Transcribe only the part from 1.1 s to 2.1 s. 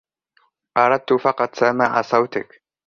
فقط سماع